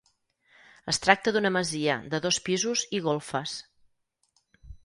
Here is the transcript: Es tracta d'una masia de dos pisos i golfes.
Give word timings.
Es 0.93 0.99
tracta 1.03 1.33
d'una 1.35 1.51
masia 1.59 1.99
de 2.15 2.21
dos 2.25 2.41
pisos 2.49 2.87
i 3.01 3.03
golfes. 3.11 3.55